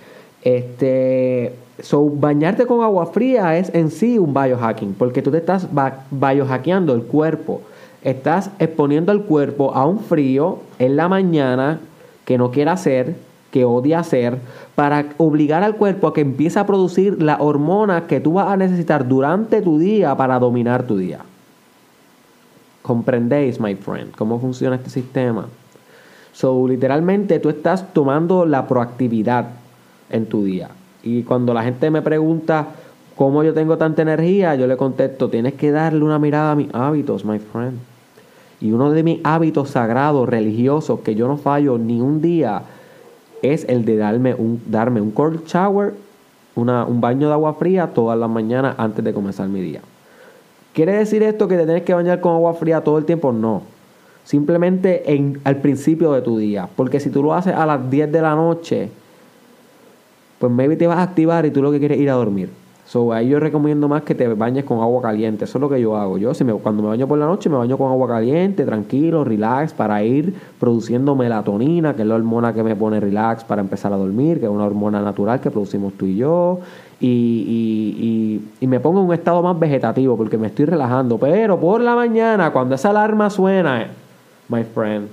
Este, 0.42 1.54
so, 1.80 2.10
bañarte 2.10 2.66
con 2.66 2.82
agua 2.82 3.06
fría 3.06 3.56
es 3.56 3.74
en 3.74 3.90
sí 3.90 4.18
un 4.18 4.34
biohacking, 4.34 4.94
porque 4.94 5.22
tú 5.22 5.30
te 5.30 5.38
estás 5.38 5.68
biohackeando 6.10 6.94
el 6.94 7.02
cuerpo 7.02 7.62
estás 8.02 8.50
exponiendo 8.58 9.12
al 9.12 9.22
cuerpo 9.22 9.74
a 9.74 9.86
un 9.86 10.00
frío 10.00 10.58
en 10.78 10.96
la 10.96 11.08
mañana 11.08 11.80
que 12.24 12.38
no 12.38 12.50
quiere 12.50 12.70
hacer, 12.70 13.14
que 13.52 13.64
odia 13.64 14.00
hacer, 14.00 14.38
para 14.74 15.10
obligar 15.18 15.62
al 15.62 15.76
cuerpo 15.76 16.08
a 16.08 16.14
que 16.14 16.22
empiece 16.22 16.58
a 16.58 16.66
producir 16.66 17.22
la 17.22 17.36
hormona 17.36 18.06
que 18.06 18.18
tú 18.18 18.32
vas 18.32 18.48
a 18.48 18.56
necesitar 18.56 19.06
durante 19.06 19.60
tu 19.60 19.78
día 19.78 20.16
para 20.16 20.38
dominar 20.40 20.84
tu 20.84 20.96
día. 20.96 21.20
¿Comprendéis, 22.80 23.60
my 23.60 23.76
friend, 23.76 24.16
cómo 24.16 24.40
funciona 24.40 24.76
este 24.76 24.90
sistema? 24.90 25.46
So, 26.32 26.66
literalmente 26.66 27.38
tú 27.38 27.50
estás 27.50 27.92
tomando 27.92 28.46
la 28.46 28.66
proactividad 28.66 29.50
en 30.10 30.26
tu 30.26 30.44
día. 30.44 30.70
Y 31.02 31.22
cuando 31.22 31.52
la 31.52 31.62
gente 31.62 31.90
me 31.90 32.00
pregunta 32.00 32.68
cómo 33.16 33.44
yo 33.44 33.52
tengo 33.52 33.76
tanta 33.76 34.00
energía, 34.00 34.54
yo 34.54 34.66
le 34.66 34.78
contesto, 34.78 35.28
tienes 35.28 35.54
que 35.54 35.70
darle 35.70 36.02
una 36.02 36.18
mirada 36.18 36.52
a 36.52 36.56
mis 36.56 36.74
hábitos, 36.74 37.24
my 37.26 37.38
friend. 37.38 37.78
Y 38.62 38.72
uno 38.72 38.90
de 38.90 39.02
mis 39.02 39.20
hábitos 39.24 39.70
sagrados, 39.70 40.26
religiosos, 40.26 41.00
que 41.00 41.14
yo 41.14 41.28
no 41.28 41.36
fallo 41.36 41.76
ni 41.76 42.00
un 42.00 42.22
día, 42.22 42.62
es 43.42 43.66
el 43.68 43.84
de 43.84 43.96
darme 43.96 44.34
un, 44.34 44.62
darme 44.66 45.00
un 45.00 45.10
cold 45.10 45.44
shower, 45.46 45.94
una, 46.54 46.84
un 46.84 47.00
baño 47.00 47.28
de 47.28 47.34
agua 47.34 47.54
fría 47.54 47.88
todas 47.92 48.18
las 48.18 48.30
mañanas 48.30 48.76
antes 48.78 49.04
de 49.04 49.12
comenzar 49.12 49.48
mi 49.48 49.60
día. 49.60 49.80
¿Quiere 50.72 50.92
decir 50.92 51.22
esto 51.22 51.48
que 51.48 51.56
te 51.56 51.64
tienes 51.64 51.82
que 51.82 51.92
bañar 51.92 52.20
con 52.20 52.32
agua 52.32 52.54
fría 52.54 52.82
todo 52.82 52.96
el 52.96 53.04
tiempo? 53.04 53.32
No. 53.32 53.62
Simplemente 54.24 55.12
en, 55.12 55.40
al 55.44 55.56
principio 55.56 56.12
de 56.12 56.22
tu 56.22 56.38
día. 56.38 56.68
Porque 56.74 57.00
si 57.00 57.10
tú 57.10 57.22
lo 57.22 57.34
haces 57.34 57.54
a 57.54 57.66
las 57.66 57.90
10 57.90 58.10
de 58.10 58.22
la 58.22 58.34
noche, 58.34 58.88
pues 60.38 60.50
maybe 60.50 60.76
te 60.76 60.86
vas 60.86 60.98
a 60.98 61.02
activar 61.02 61.44
y 61.44 61.50
tú 61.50 61.60
lo 61.60 61.70
que 61.70 61.78
quieres 61.78 61.98
es 61.98 62.02
ir 62.02 62.10
a 62.10 62.14
dormir. 62.14 62.50
So, 62.92 63.10
ahí 63.14 63.28
yo 63.28 63.40
recomiendo 63.40 63.88
más 63.88 64.02
que 64.02 64.14
te 64.14 64.28
bañes 64.28 64.64
con 64.64 64.80
agua 64.80 65.00
caliente. 65.00 65.46
Eso 65.46 65.56
es 65.56 65.62
lo 65.62 65.70
que 65.70 65.80
yo 65.80 65.96
hago. 65.96 66.18
Yo 66.18 66.30
cuando 66.62 66.82
me 66.82 66.90
baño 66.90 67.08
por 67.08 67.16
la 67.16 67.24
noche, 67.24 67.48
me 67.48 67.56
baño 67.56 67.78
con 67.78 67.90
agua 67.90 68.06
caliente, 68.06 68.66
tranquilo, 68.66 69.24
relax, 69.24 69.72
para 69.72 70.04
ir 70.04 70.34
produciendo 70.60 71.14
melatonina, 71.14 71.96
que 71.96 72.02
es 72.02 72.08
la 72.08 72.16
hormona 72.16 72.52
que 72.52 72.62
me 72.62 72.76
pone 72.76 73.00
relax 73.00 73.44
para 73.44 73.62
empezar 73.62 73.94
a 73.94 73.96
dormir, 73.96 74.40
que 74.40 74.44
es 74.44 74.52
una 74.52 74.64
hormona 74.64 75.00
natural 75.00 75.40
que 75.40 75.50
producimos 75.50 75.94
tú 75.94 76.04
y 76.04 76.16
yo. 76.16 76.58
Y, 77.00 78.42
y 78.60 78.66
me 78.66 78.78
pongo 78.78 79.00
en 79.00 79.06
un 79.06 79.14
estado 79.14 79.42
más 79.42 79.58
vegetativo 79.58 80.14
porque 80.14 80.36
me 80.36 80.48
estoy 80.48 80.66
relajando. 80.66 81.16
Pero 81.16 81.58
por 81.58 81.80
la 81.80 81.94
mañana, 81.94 82.52
cuando 82.52 82.74
esa 82.74 82.90
alarma 82.90 83.30
suena, 83.30 83.86
my 84.50 84.64
friend, 84.64 85.08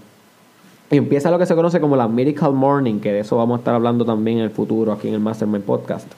y 0.92 0.98
empieza 0.98 1.32
lo 1.32 1.40
que 1.40 1.46
se 1.46 1.56
conoce 1.56 1.80
como 1.80 1.96
la 1.96 2.10
Miracle 2.10 2.50
Morning, 2.50 3.00
que 3.00 3.14
de 3.14 3.20
eso 3.22 3.38
vamos 3.38 3.56
a 3.56 3.60
estar 3.60 3.74
hablando 3.74 4.04
también 4.04 4.40
en 4.40 4.44
el 4.44 4.52
futuro 4.52 4.92
aquí 4.92 5.08
en 5.08 5.14
el 5.14 5.22
Mastermind 5.22 5.64
Podcast. 5.64 6.12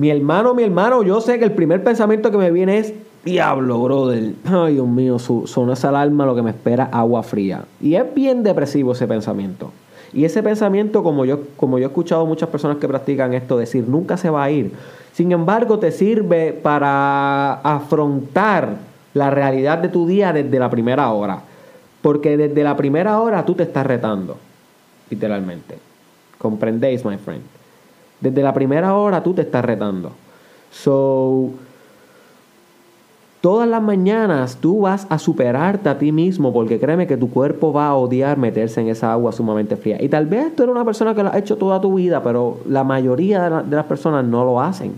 Mi 0.00 0.08
hermano, 0.08 0.54
mi 0.54 0.62
hermano, 0.62 1.02
yo 1.02 1.20
sé 1.20 1.38
que 1.38 1.44
el 1.44 1.52
primer 1.52 1.84
pensamiento 1.84 2.30
que 2.30 2.38
me 2.38 2.50
viene 2.50 2.78
es, 2.78 2.94
diablo, 3.22 3.82
brother. 3.82 4.32
Ay, 4.46 4.72
Dios 4.72 4.88
mío, 4.88 5.18
su, 5.18 5.46
sonó 5.46 5.74
esa 5.74 5.90
alarma, 5.90 6.24
lo 6.24 6.34
que 6.34 6.40
me 6.40 6.48
espera, 6.48 6.88
agua 6.90 7.22
fría. 7.22 7.66
Y 7.82 7.96
es 7.96 8.14
bien 8.14 8.42
depresivo 8.42 8.92
ese 8.92 9.06
pensamiento. 9.06 9.72
Y 10.14 10.24
ese 10.24 10.42
pensamiento, 10.42 11.02
como 11.02 11.26
yo, 11.26 11.40
como 11.54 11.78
yo 11.78 11.84
he 11.84 11.88
escuchado 11.88 12.24
muchas 12.24 12.48
personas 12.48 12.78
que 12.78 12.88
practican 12.88 13.34
esto, 13.34 13.58
decir, 13.58 13.86
nunca 13.86 14.16
se 14.16 14.30
va 14.30 14.44
a 14.44 14.50
ir. 14.50 14.72
Sin 15.12 15.32
embargo, 15.32 15.78
te 15.78 15.92
sirve 15.92 16.54
para 16.54 17.60
afrontar 17.60 18.76
la 19.12 19.28
realidad 19.28 19.76
de 19.76 19.90
tu 19.90 20.06
día 20.06 20.32
desde 20.32 20.58
la 20.58 20.70
primera 20.70 21.10
hora. 21.10 21.42
Porque 22.00 22.38
desde 22.38 22.64
la 22.64 22.74
primera 22.74 23.20
hora 23.20 23.44
tú 23.44 23.52
te 23.52 23.64
estás 23.64 23.84
retando, 23.84 24.38
literalmente. 25.10 25.76
¿Comprendéis, 26.38 27.04
my 27.04 27.18
friend? 27.18 27.59
Desde 28.20 28.42
la 28.42 28.52
primera 28.52 28.94
hora 28.94 29.22
tú 29.22 29.34
te 29.34 29.42
estás 29.42 29.64
retando. 29.64 30.12
So, 30.70 31.50
todas 33.40 33.68
las 33.68 33.82
mañanas 33.82 34.56
tú 34.56 34.82
vas 34.82 35.06
a 35.08 35.18
superarte 35.18 35.88
a 35.88 35.98
ti 35.98 36.12
mismo 36.12 36.52
porque 36.52 36.78
créeme 36.78 37.06
que 37.06 37.16
tu 37.16 37.30
cuerpo 37.30 37.72
va 37.72 37.88
a 37.88 37.94
odiar 37.94 38.36
meterse 38.36 38.80
en 38.80 38.88
esa 38.88 39.12
agua 39.12 39.32
sumamente 39.32 39.76
fría. 39.76 39.96
Y 40.00 40.08
tal 40.08 40.26
vez 40.26 40.54
tú 40.54 40.62
eres 40.62 40.74
una 40.74 40.84
persona 40.84 41.14
que 41.14 41.22
lo 41.22 41.32
ha 41.32 41.38
hecho 41.38 41.56
toda 41.56 41.80
tu 41.80 41.94
vida, 41.94 42.22
pero 42.22 42.58
la 42.68 42.84
mayoría 42.84 43.48
de, 43.48 43.68
de 43.68 43.76
las 43.76 43.86
personas 43.86 44.24
no 44.24 44.44
lo 44.44 44.60
hacen. 44.60 44.94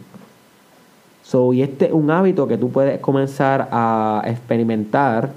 So, 1.22 1.52
y 1.52 1.62
este 1.62 1.86
es 1.86 1.92
un 1.92 2.10
hábito 2.10 2.48
que 2.48 2.58
tú 2.58 2.70
puedes 2.70 2.98
comenzar 3.00 3.68
a 3.70 4.22
experimentar 4.26 5.30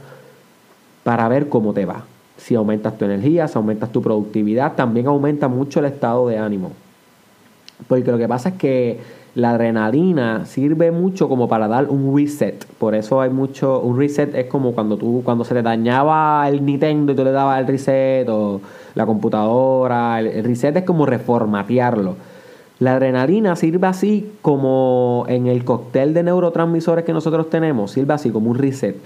para 1.03 1.27
ver 1.27 1.47
cómo 1.47 1.71
te 1.71 1.85
va. 1.85 2.03
Si 2.37 2.55
aumentas 2.55 2.97
tu 2.97 3.05
energía, 3.05 3.47
si 3.47 3.57
aumentas 3.57 3.91
tu 3.91 4.01
productividad, 4.01 4.73
también 4.73 5.07
aumenta 5.07 5.47
mucho 5.47 5.79
el 5.79 5.85
estado 5.85 6.27
de 6.27 6.37
ánimo. 6.37 6.71
Porque 7.87 8.11
lo 8.11 8.17
que 8.17 8.27
pasa 8.27 8.49
es 8.49 8.55
que 8.55 8.99
la 9.35 9.51
adrenalina 9.51 10.45
sirve 10.45 10.91
mucho 10.91 11.27
como 11.27 11.49
para 11.49 11.67
dar 11.67 11.89
un 11.89 12.15
reset. 12.15 12.65
Por 12.77 12.95
eso 12.95 13.19
hay 13.19 13.29
mucho. 13.29 13.81
Un 13.81 13.97
reset 13.97 14.33
es 14.33 14.45
como 14.45 14.71
cuando 14.73 14.97
tú, 14.97 15.21
cuando 15.25 15.43
se 15.43 15.53
te 15.53 15.61
dañaba 15.61 16.47
el 16.47 16.65
Nintendo 16.65 17.11
y 17.11 17.15
tú 17.15 17.23
le 17.25 17.31
dabas 17.31 17.59
el 17.59 17.67
reset, 17.67 18.27
o 18.29 18.61
la 18.95 19.05
computadora. 19.05 20.19
El, 20.21 20.43
reset 20.43 20.77
es 20.77 20.83
como 20.83 21.05
reformatearlo. 21.05 22.15
La 22.79 22.93
adrenalina 22.93 23.55
sirve 23.55 23.87
así 23.87 24.31
como 24.41 25.25
en 25.27 25.47
el 25.47 25.65
cóctel 25.65 26.13
de 26.13 26.23
neurotransmisores 26.23 27.05
que 27.05 27.13
nosotros 27.13 27.49
tenemos, 27.49 27.91
sirve 27.91 28.13
así 28.13 28.29
como 28.31 28.49
un 28.49 28.57
reset. 28.57 28.97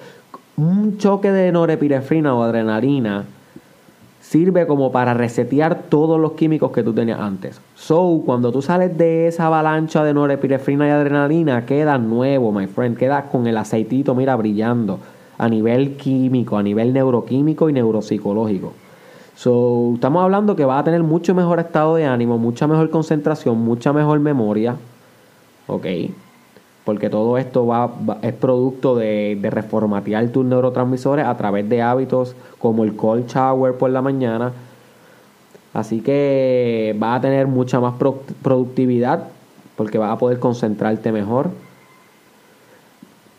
Un 0.58 0.98
choque 0.98 1.32
de 1.32 1.52
norepinefrina 1.52 2.36
o 2.36 2.44
adrenalina 2.44 3.26
sirve 4.30 4.68
como 4.68 4.92
para 4.92 5.16
resetear 5.16 5.86
todos 5.90 6.20
los 6.20 6.34
químicos 6.34 6.72
que 6.72 6.84
tú 6.84 6.94
tenías 6.94 7.20
antes. 7.20 7.60
So, 7.74 8.22
cuando 8.24 8.52
tú 8.52 8.62
sales 8.62 8.96
de 8.96 9.26
esa 9.28 9.48
avalancha 9.48 10.04
de 10.04 10.14
norepinefrina 10.14 10.88
y 10.88 10.92
adrenalina, 10.92 11.66
queda 11.66 11.98
nuevo, 11.98 12.52
my 12.52 12.68
friend, 12.68 12.96
queda 12.96 13.24
con 13.24 13.48
el 13.48 13.58
aceitito, 13.58 14.14
mira, 14.14 14.36
brillando 14.36 15.00
a 15.40 15.50
nivel 15.50 15.98
químico, 15.98 16.58
a 16.58 16.62
nivel 16.62 16.94
neuroquímico 16.94 17.72
y 17.72 17.74
neuropsicológico. 17.74 18.74
So, 19.34 19.94
estamos 19.96 20.24
hablando 20.24 20.56
que 20.56 20.64
va 20.64 20.78
a 20.78 20.84
tener 20.84 21.02
mucho 21.02 21.34
mejor 21.34 21.60
estado 21.60 21.96
de 21.96 22.06
ánimo, 22.06 22.38
mucha 22.38 22.68
mejor 22.68 22.92
concentración, 22.92 23.58
mucha 23.58 23.94
mejor 23.94 24.20
memoria. 24.20 24.76
¿Ok? 25.66 25.88
Porque 26.90 27.12
todo 27.12 27.38
esto 27.38 27.68
va, 27.68 27.92
es 28.24 28.34
producto 28.34 28.96
de, 28.96 29.38
de, 29.40 29.52
reformatear 29.52 30.28
tus 30.30 30.44
neurotransmisores 30.44 31.24
a 31.24 31.38
través 31.38 31.70
de 31.70 31.84
hábitos 31.84 32.36
como 32.58 32.84
el 32.84 32.96
cold 32.96 33.28
shower 33.28 33.76
por 33.76 33.92
la 33.92 34.02
mañana. 34.02 34.54
Así 35.72 36.02
que 36.02 36.98
va 37.00 37.14
a 37.14 37.22
tener 37.22 37.46
mucha 37.46 37.80
más 37.80 37.94
pro, 37.94 38.24
productividad 38.42 39.26
porque 39.76 40.00
vas 40.00 40.12
a 40.12 40.18
poder 40.18 40.40
concentrarte 40.40 41.12
mejor. 41.12 41.52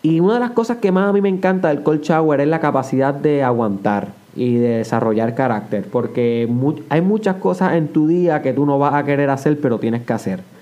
Y 0.01 0.21
una 0.21 0.35
de 0.35 0.41
las 0.41 0.53
cosas 0.53 0.77
que 0.77 0.93
más 0.93 1.09
a 1.09 1.13
mí 1.13 1.21
me 1.21 1.29
encanta 1.29 1.71
del 1.71 1.83
cold 1.83 2.03
shower 2.03 2.41
es 2.41 2.47
la 2.47 2.61
capacidad 2.61 3.13
de 3.13 3.43
aguantar 3.43 4.13
y 4.37 4.59
de 4.59 4.77
desarrollar 4.77 5.35
carácter. 5.35 5.89
Porque 5.91 6.49
hay 6.89 7.01
muchas 7.01 7.35
cosas 7.39 7.73
en 7.73 7.89
tu 7.89 8.07
día 8.07 8.43
que 8.43 8.53
tú 8.53 8.65
no 8.65 8.79
vas 8.79 8.95
a 8.95 9.03
querer 9.03 9.29
hacer, 9.29 9.61
pero 9.61 9.81
tienes 9.81 10.03
que 10.03 10.13
hacer. 10.13 10.60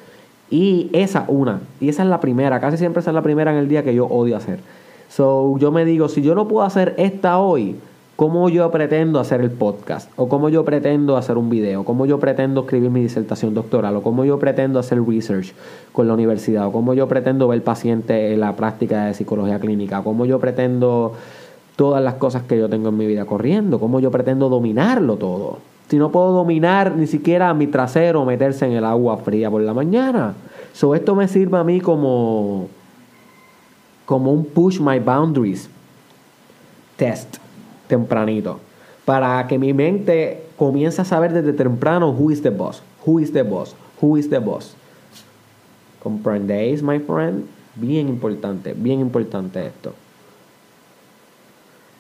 Y 0.51 0.89
esa 0.93 1.25
una, 1.29 1.61
y 1.81 1.89
esa 1.91 2.03
es 2.03 2.09
la 2.09 2.21
primera, 2.21 2.59
casi 2.61 2.79
siempre 2.79 3.01
esa 3.01 3.11
es 3.11 3.15
la 3.15 3.23
primera 3.23 3.53
en 3.53 3.59
el 3.59 3.69
día 3.69 3.83
que 3.83 3.95
yo 3.95 4.07
odio 4.07 4.37
hacer. 4.37 4.61
So, 5.09 5.59
yo 5.59 5.73
me 5.73 5.85
digo, 5.85 6.09
si 6.09 6.23
yo 6.23 6.35
no 6.35 6.49
puedo 6.49 6.65
hacer 6.65 6.95
esta 6.97 7.39
hoy, 7.39 7.77
¿cómo 8.17 8.49
yo 8.49 8.71
pretendo 8.71 9.21
hacer 9.21 9.41
el 9.41 9.51
podcast? 9.51 10.11
¿O 10.17 10.29
cómo 10.29 10.49
yo 10.49 10.65
pretendo 10.65 11.17
hacer 11.17 11.37
un 11.37 11.51
video? 11.51 11.85
¿Cómo 11.85 12.07
yo 12.07 12.19
pretendo 12.19 12.63
escribir 12.63 12.91
mi 12.91 13.01
disertación 13.01 13.55
doctoral? 13.55 13.97
¿O 13.97 14.03
cómo 14.03 14.25
yo 14.25 14.39
pretendo 14.39 14.79
hacer 14.79 15.03
research 15.03 15.53
con 15.93 16.09
la 16.09 16.15
universidad? 16.15 16.67
¿O 16.67 16.73
cómo 16.73 16.95
yo 16.95 17.09
pretendo 17.09 17.47
ver 17.49 17.63
pacientes 17.63 18.33
en 18.33 18.41
la 18.41 18.57
práctica 18.57 19.07
de 19.07 19.15
psicología 19.15 19.61
clínica? 19.61 20.03
¿Cómo 20.03 20.27
yo 20.27 20.39
pretendo 20.39 21.15
todas 21.77 22.03
las 22.03 22.15
cosas 22.15 22.43
que 22.43 22.59
yo 22.59 22.69
tengo 22.69 22.89
en 22.89 22.97
mi 22.97 23.07
vida 23.07 23.25
corriendo? 23.25 23.79
¿Cómo 23.79 24.01
yo 24.01 24.11
pretendo 24.11 24.49
dominarlo 24.49 25.17
todo? 25.17 25.59
Si 25.89 25.97
no 25.97 26.11
puedo 26.11 26.33
dominar 26.33 26.95
ni 26.95 27.07
siquiera 27.07 27.55
mi 27.55 27.67
trasero 27.67 28.25
meterse 28.25 28.67
en 28.67 28.73
el 28.73 28.85
agua 28.85 29.17
fría 29.19 29.51
por 29.51 29.63
la 29.63 29.73
mañana. 29.73 30.35
So, 30.75 30.95
esto 30.95 31.15
me 31.15 31.27
sirve 31.29 31.59
a 31.59 31.65
mí 31.65 31.81
como, 31.81 32.69
como 34.05 34.33
un 34.33 34.45
push 34.45 34.81
my 34.81 34.99
boundaries 34.99 35.69
test 36.97 37.39
tempranito. 37.89 38.61
Para 39.07 39.47
que 39.47 39.59
mi 39.59 39.73
mente 39.73 40.45
comience 40.59 41.01
a 41.01 41.05
saber 41.07 41.33
desde 41.33 41.55
temprano 41.55 42.11
who 42.11 42.31
is 42.31 42.43
the 42.43 42.51
boss, 42.51 42.83
who 43.07 43.19
is 43.19 43.33
the 43.33 43.43
boss, 43.43 43.75
who 44.03 44.19
is 44.19 44.29
the 44.29 44.39
boss. 44.39 44.75
¿Comprendéis, 46.03 46.83
my 46.83 46.99
friend? 46.99 47.47
Bien 47.75 48.09
importante, 48.09 48.75
bien 48.75 49.01
importante 49.01 49.67
esto. 49.67 49.95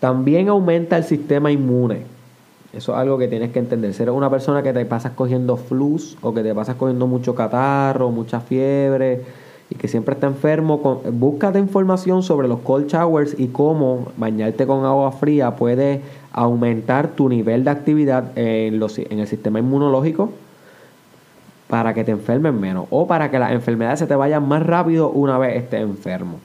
También 0.00 0.48
aumenta 0.48 0.96
el 0.98 1.04
sistema 1.04 1.50
inmune. 1.50 2.17
Eso 2.78 2.92
es 2.92 2.98
algo 2.98 3.18
que 3.18 3.26
tienes 3.26 3.50
que 3.50 3.58
entender. 3.58 3.92
Si 3.92 4.04
eres 4.04 4.14
una 4.14 4.30
persona 4.30 4.62
que 4.62 4.72
te 4.72 4.86
pasas 4.86 5.10
cogiendo 5.10 5.56
flus 5.56 6.16
o 6.22 6.32
que 6.32 6.44
te 6.44 6.54
pasas 6.54 6.76
cogiendo 6.76 7.08
mucho 7.08 7.34
catarro, 7.34 8.12
mucha 8.12 8.38
fiebre 8.38 9.22
y 9.68 9.74
que 9.74 9.88
siempre 9.88 10.14
está 10.14 10.28
enfermo, 10.28 10.80
con, 10.80 11.00
búscate 11.18 11.58
información 11.58 12.22
sobre 12.22 12.46
los 12.46 12.60
cold 12.60 12.86
showers 12.86 13.34
y 13.36 13.48
cómo 13.48 14.12
bañarte 14.16 14.64
con 14.64 14.84
agua 14.84 15.10
fría 15.10 15.56
puede 15.56 16.02
aumentar 16.30 17.08
tu 17.08 17.28
nivel 17.28 17.64
de 17.64 17.70
actividad 17.70 18.30
en, 18.38 18.78
los, 18.78 18.96
en 18.96 19.18
el 19.18 19.26
sistema 19.26 19.58
inmunológico 19.58 20.30
para 21.66 21.94
que 21.94 22.04
te 22.04 22.12
enfermes 22.12 22.54
menos 22.54 22.86
o 22.90 23.08
para 23.08 23.28
que 23.28 23.40
las 23.40 23.50
enfermedades 23.50 23.98
se 23.98 24.06
te 24.06 24.14
vayan 24.14 24.46
más 24.46 24.64
rápido 24.64 25.10
una 25.10 25.36
vez 25.36 25.56
estés 25.56 25.80
enfermo. 25.80 26.38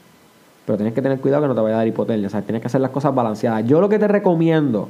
Pero 0.65 0.77
tienes 0.77 0.95
que 0.95 1.01
tener 1.03 1.19
cuidado 1.19 1.43
que 1.43 1.49
no 1.49 1.53
te 1.53 1.61
vaya 1.61 1.75
a 1.75 1.77
dar 1.77 1.87
hipotermia. 1.87 2.25
O 2.25 2.31
sea, 2.31 2.41
tienes 2.41 2.63
que 2.63 2.67
hacer 2.67 2.81
las 2.81 2.89
cosas 2.89 3.13
balanceadas. 3.13 3.67
Yo 3.67 3.79
lo 3.79 3.87
que 3.87 3.99
te 3.99 4.07
recomiendo 4.07 4.89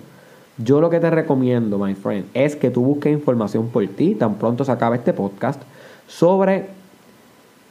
yo 0.57 0.81
lo 0.81 0.89
que 0.89 0.99
te 0.99 1.09
recomiendo, 1.09 1.77
my 1.79 1.95
friend, 1.95 2.25
es 2.33 2.55
que 2.55 2.69
tú 2.69 2.83
busques 2.83 3.11
información 3.11 3.69
por 3.69 3.85
ti, 3.87 4.15
tan 4.15 4.35
pronto 4.35 4.63
se 4.63 4.71
acabe 4.71 4.97
este 4.97 5.13
podcast, 5.13 5.61
sobre 6.07 6.67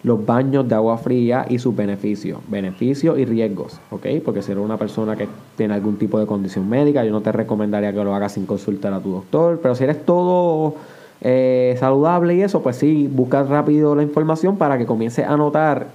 los 0.02 0.26
baños 0.26 0.68
de 0.68 0.74
agua 0.74 0.98
fría 0.98 1.46
y 1.48 1.60
sus 1.60 1.76
beneficios, 1.76 2.40
beneficios 2.48 3.18
y 3.18 3.24
riesgos, 3.24 3.78
¿ok? 3.90 4.06
Porque 4.24 4.42
si 4.42 4.50
eres 4.50 4.64
una 4.64 4.76
persona 4.76 5.14
que 5.16 5.28
tiene 5.56 5.74
algún 5.74 5.96
tipo 5.96 6.18
de 6.18 6.26
condición 6.26 6.68
médica, 6.68 7.04
yo 7.04 7.12
no 7.12 7.20
te 7.20 7.30
recomendaría 7.30 7.92
que 7.92 8.02
lo 8.02 8.14
hagas 8.14 8.32
sin 8.32 8.46
consultar 8.46 8.92
a 8.92 9.00
tu 9.00 9.12
doctor, 9.12 9.60
pero 9.62 9.76
si 9.76 9.84
eres 9.84 10.04
todo 10.04 10.74
eh, 11.20 11.76
saludable 11.78 12.34
y 12.34 12.42
eso, 12.42 12.62
pues 12.62 12.76
sí, 12.76 13.08
busca 13.08 13.44
rápido 13.44 13.94
la 13.94 14.02
información 14.02 14.56
para 14.56 14.76
que 14.76 14.86
comiences 14.86 15.24
a 15.24 15.36
notar 15.36 15.86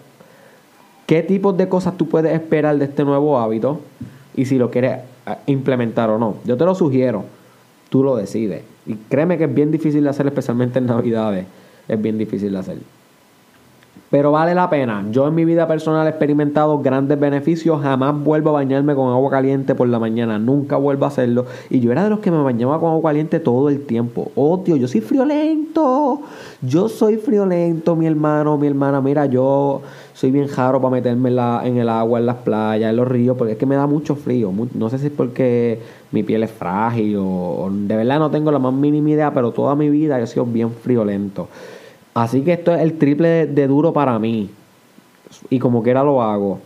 qué 1.06 1.22
tipos 1.22 1.58
de 1.58 1.68
cosas 1.68 1.98
tú 1.98 2.08
puedes 2.08 2.34
esperar 2.34 2.78
de 2.78 2.86
este 2.86 3.04
nuevo 3.04 3.38
hábito 3.40 3.82
y 4.36 4.46
si 4.46 4.58
lo 4.58 4.72
quieres 4.72 5.00
implementar 5.46 6.10
o 6.10 6.18
no. 6.18 6.38
Yo 6.46 6.58
te 6.58 6.66
lo 6.66 6.76
sugiero, 6.76 7.26
tú 7.90 8.04
lo 8.04 8.16
decides. 8.16 8.64
Y 8.86 8.96
créeme 8.96 9.38
que 9.38 9.46
es 9.46 9.54
bien 9.54 9.72
difícil 9.72 10.04
de 10.04 10.10
hacer, 10.10 10.28
especialmente 10.28 10.80
en 10.80 10.86
Navidades. 10.86 11.46
Es 11.88 12.02
bien 12.02 12.18
difícil 12.18 12.54
de 12.54 12.60
hacer. 12.60 12.78
Pero 14.10 14.32
vale 14.32 14.56
la 14.56 14.70
pena. 14.70 15.06
Yo 15.12 15.28
en 15.28 15.36
mi 15.36 15.44
vida 15.44 15.68
personal 15.68 16.08
he 16.08 16.12
experimentado 16.12 16.80
grandes 16.80 17.20
beneficios. 17.20 17.82
Jamás 17.82 18.16
vuelvo 18.24 18.52
a 18.52 18.54
bañarme 18.54 18.96
con 18.96 19.12
agua 19.12 19.30
caliente 19.30 19.76
por 19.76 19.90
la 19.90 20.00
mañana. 20.00 20.40
Nunca 20.40 20.78
vuelvo 20.78 21.06
a 21.06 21.10
hacerlo. 21.10 21.46
Y 21.70 21.82
yo 21.82 21.92
era 21.92 22.06
de 22.06 22.10
los 22.10 22.20
que 22.20 22.32
me 22.32 22.42
bañaba 22.42 22.80
con 22.80 22.90
agua 22.90 23.10
caliente 23.10 23.42
todo 23.42 23.68
el 23.68 23.86
tiempo. 23.86 24.32
Oh, 24.36 24.60
tío, 24.60 24.78
yo 24.78 24.88
soy 24.88 25.02
friolento. 25.02 26.22
Yo 26.62 26.88
soy 26.88 27.18
friolento, 27.18 27.98
mi 27.98 28.08
hermano, 28.08 28.58
mi 28.58 28.68
hermana. 28.68 29.02
Mira, 29.02 29.26
yo 29.26 29.82
soy 30.14 30.32
bien 30.32 30.48
jaro 30.48 30.80
para 30.82 30.94
meterme 30.94 31.28
en, 31.28 31.36
la, 31.36 31.62
en 31.66 31.78
el 31.78 31.90
agua, 31.90 32.20
en 32.20 32.28
las 32.28 32.38
playas, 32.38 32.90
en 32.90 32.96
los 32.96 33.08
ríos, 33.08 33.36
porque 33.38 33.54
es 33.54 33.60
que 33.60 33.66
me 33.66 33.76
da 33.76 33.88
mucho 33.88 34.16
frío. 34.16 34.54
No 34.74 34.90
sé 34.90 35.00
si 35.00 35.08
es 35.08 35.12
porque 35.12 35.82
mi 36.12 36.24
piel 36.24 36.44
es 36.44 36.52
frágil 36.52 37.18
o 37.20 37.70
de 37.72 37.96
verdad 37.98 38.20
no 38.20 38.32
tengo 38.32 38.52
la 38.52 38.60
más 38.60 38.74
mínima 38.74 39.10
idea, 39.10 39.34
pero 39.34 39.52
toda 39.52 39.76
mi 39.76 39.90
vida 39.90 40.18
he 40.20 40.28
sido 40.28 40.46
bien 40.46 40.72
friolento. 40.72 41.50
Así 42.18 42.42
que 42.42 42.54
esto 42.54 42.74
es 42.74 42.82
el 42.82 42.98
triple 42.98 43.46
de, 43.46 43.68
duro 43.68 43.94
para 43.94 44.18
mí. 44.18 44.50
Y 45.52 45.60
como 45.60 45.84
quiera 45.84 46.04
lo 46.04 46.24
hago. 46.24 46.58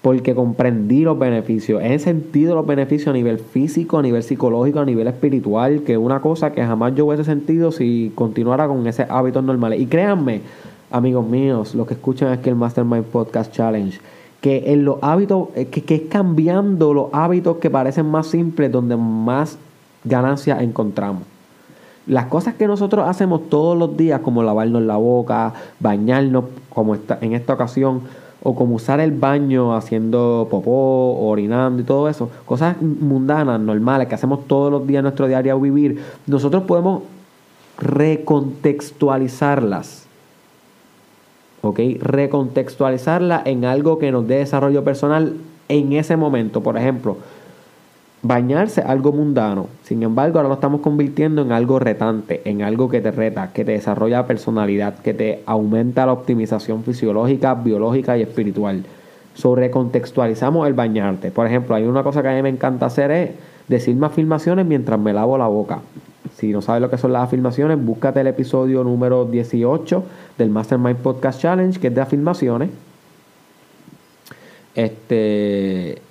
Porque 0.00 0.34
comprendí 0.34 1.02
los 1.02 1.18
beneficios. 1.18 1.82
He 1.82 1.98
sentido 1.98 2.54
los 2.54 2.66
beneficios 2.66 3.08
a 3.08 3.12
nivel 3.12 3.38
físico, 3.38 3.98
a 3.98 4.02
nivel 4.02 4.22
psicológico, 4.22 4.80
a 4.80 4.86
nivel 4.86 5.06
espiritual. 5.06 5.82
Que 5.82 5.92
es 5.92 5.98
una 5.98 6.22
cosa 6.22 6.52
que 6.52 6.64
jamás 6.64 6.94
yo 6.94 7.04
hubiese 7.04 7.24
sentido 7.24 7.72
si 7.72 8.10
continuara 8.14 8.68
con 8.68 8.86
ese 8.86 9.04
hábitos 9.10 9.44
normales. 9.44 9.80
Y 9.80 9.84
créanme, 9.84 10.40
amigos 10.90 11.26
míos, 11.26 11.74
los 11.74 11.86
que 11.86 11.92
escuchan 11.92 12.32
aquí 12.32 12.48
el 12.48 12.54
Mastermind 12.56 13.04
Podcast 13.04 13.52
Challenge, 13.52 14.00
que 14.40 14.72
en 14.72 14.86
los 14.86 14.96
hábitos, 15.02 15.48
eh, 15.56 15.66
que, 15.66 15.82
que 15.82 15.96
es 15.96 16.02
cambiando 16.08 16.94
los 16.94 17.08
hábitos 17.12 17.58
que 17.58 17.68
parecen 17.68 18.06
más 18.06 18.28
simples, 18.28 18.72
donde 18.72 18.96
más 18.96 19.58
ganancias 20.04 20.62
encontramos. 20.62 21.35
Las 22.06 22.26
cosas 22.26 22.54
que 22.54 22.66
nosotros 22.66 23.08
hacemos 23.08 23.48
todos 23.48 23.76
los 23.76 23.96
días, 23.96 24.20
como 24.20 24.42
lavarnos 24.42 24.82
la 24.82 24.96
boca, 24.96 25.54
bañarnos, 25.80 26.44
como 26.70 26.94
esta, 26.94 27.18
en 27.20 27.32
esta 27.32 27.54
ocasión, 27.54 28.02
o 28.42 28.54
como 28.54 28.76
usar 28.76 29.00
el 29.00 29.10
baño 29.10 29.74
haciendo 29.74 30.46
popó, 30.48 31.18
orinando 31.18 31.82
y 31.82 31.84
todo 31.84 32.08
eso, 32.08 32.30
cosas 32.44 32.80
mundanas, 32.80 33.58
normales, 33.58 34.06
que 34.06 34.14
hacemos 34.14 34.46
todos 34.46 34.70
los 34.70 34.86
días 34.86 35.00
en 35.00 35.04
nuestro 35.04 35.26
diario 35.26 35.58
vivir, 35.58 36.00
nosotros 36.28 36.62
podemos 36.62 37.02
recontextualizarlas. 37.78 40.06
¿Ok? 41.62 41.80
Recontextualizarla 42.00 43.42
en 43.44 43.64
algo 43.64 43.98
que 43.98 44.12
nos 44.12 44.28
dé 44.28 44.36
desarrollo 44.36 44.84
personal 44.84 45.34
en 45.68 45.94
ese 45.94 46.16
momento. 46.16 46.62
Por 46.62 46.76
ejemplo, 46.76 47.16
bañarse 48.26 48.80
algo 48.80 49.12
mundano. 49.12 49.68
Sin 49.82 50.02
embargo, 50.02 50.38
ahora 50.38 50.48
lo 50.48 50.54
estamos 50.54 50.80
convirtiendo 50.80 51.42
en 51.42 51.52
algo 51.52 51.78
retante, 51.78 52.42
en 52.44 52.62
algo 52.62 52.88
que 52.88 53.00
te 53.00 53.10
reta, 53.10 53.52
que 53.52 53.64
te 53.64 53.72
desarrolla 53.72 54.26
personalidad, 54.26 54.98
que 54.98 55.14
te 55.14 55.42
aumenta 55.46 56.06
la 56.06 56.12
optimización 56.12 56.82
fisiológica, 56.82 57.54
biológica 57.54 58.16
y 58.16 58.22
espiritual. 58.22 58.84
Sobre 59.34 59.70
contextualizamos 59.70 60.66
el 60.66 60.74
bañarte. 60.74 61.30
Por 61.30 61.46
ejemplo, 61.46 61.74
hay 61.74 61.84
una 61.84 62.02
cosa 62.02 62.22
que 62.22 62.28
a 62.28 62.34
mí 62.34 62.42
me 62.42 62.48
encanta 62.48 62.86
hacer 62.86 63.10
es 63.10 63.30
decirme 63.68 64.06
afirmaciones 64.06 64.64
mientras 64.64 64.98
me 64.98 65.12
lavo 65.12 65.36
la 65.36 65.46
boca. 65.46 65.80
Si 66.36 66.52
no 66.52 66.62
sabes 66.62 66.82
lo 66.82 66.90
que 66.90 66.98
son 66.98 67.12
las 67.12 67.24
afirmaciones, 67.24 67.82
búscate 67.82 68.20
el 68.20 68.26
episodio 68.26 68.82
número 68.82 69.24
18 69.24 70.04
del 70.38 70.50
Mastermind 70.50 70.98
Podcast 70.98 71.40
Challenge, 71.40 71.78
que 71.78 71.88
es 71.88 71.94
de 71.94 72.00
afirmaciones. 72.00 72.70
Este, 74.74 76.02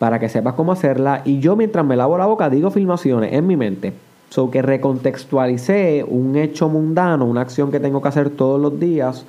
para 0.00 0.18
que 0.18 0.30
sepas 0.30 0.54
cómo 0.54 0.72
hacerla. 0.72 1.20
Y 1.26 1.40
yo 1.40 1.56
mientras 1.56 1.84
me 1.84 1.94
lavo 1.94 2.16
la 2.16 2.24
boca 2.24 2.48
digo 2.48 2.70
filmaciones 2.70 3.34
en 3.34 3.46
mi 3.46 3.58
mente. 3.58 3.92
So 4.30 4.50
que 4.50 4.62
recontextualicé 4.62 6.06
un 6.08 6.36
hecho 6.36 6.70
mundano, 6.70 7.26
una 7.26 7.42
acción 7.42 7.70
que 7.70 7.80
tengo 7.80 8.00
que 8.00 8.08
hacer 8.08 8.30
todos 8.30 8.58
los 8.58 8.80
días, 8.80 9.26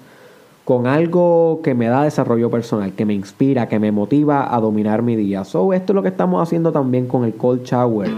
con 0.64 0.88
algo 0.88 1.60
que 1.62 1.74
me 1.74 1.88
da 1.88 2.04
desarrollo 2.04 2.50
personal, 2.50 2.94
que 2.94 3.04
me 3.04 3.14
inspira, 3.14 3.68
que 3.68 3.80
me 3.80 3.92
motiva 3.92 4.56
a 4.56 4.62
dominar 4.62 5.02
mi 5.02 5.18
día. 5.18 5.44
So 5.44 5.74
esto 5.74 5.92
es 5.92 5.96
lo 5.96 6.04
que 6.04 6.08
estamos 6.08 6.42
haciendo 6.42 6.72
también 6.72 7.06
con 7.06 7.26
el 7.26 7.34
cold 7.36 7.64
shower. 7.66 8.10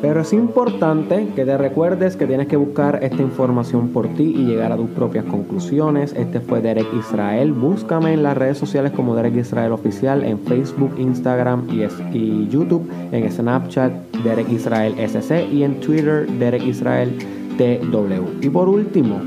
Pero 0.00 0.22
es 0.22 0.32
importante 0.32 1.28
que 1.36 1.44
te 1.44 1.58
recuerdes 1.58 2.16
que 2.16 2.26
tienes 2.26 2.48
que 2.48 2.56
buscar 2.56 3.00
esta 3.02 3.20
información 3.22 3.88
por 3.88 4.08
ti 4.08 4.34
y 4.34 4.46
llegar 4.46 4.72
a 4.72 4.76
tus 4.76 4.88
propias 4.90 5.26
conclusiones. 5.26 6.14
Este 6.16 6.40
fue 6.40 6.62
Derek 6.62 6.86
Israel. 6.98 7.52
Búscame 7.52 8.14
en 8.14 8.22
las 8.22 8.36
redes 8.36 8.56
sociales 8.56 8.92
como 8.92 9.14
Derek 9.14 9.36
Israel 9.36 9.72
Oficial, 9.72 10.24
en 10.24 10.38
Facebook, 10.38 10.94
Instagram 10.98 11.68
y, 12.12 12.48
YouTube, 12.48 12.88
en 13.12 13.30
Snapchat, 13.30 13.92
Derek 14.24 14.50
Israel 14.50 14.94
SC 14.98 15.46
y 15.52 15.64
en 15.64 15.80
Twitter, 15.80 16.26
Derek 16.26 16.66
Israel 16.66 17.14
TW. 17.58 18.40
Y 18.40 18.48
por 18.48 18.70
último, 18.70 19.20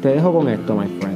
te 0.00 0.10
dejo 0.10 0.32
con 0.32 0.48
esto, 0.48 0.76
my 0.76 0.86
friend. 1.00 1.13